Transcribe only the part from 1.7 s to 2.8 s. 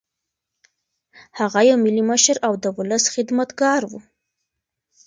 ملي مشر او د